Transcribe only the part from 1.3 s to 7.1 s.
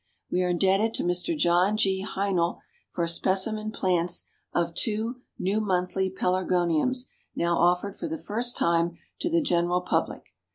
John G. Heinl for specimen plants of two "New Monthly Pelargoniums,"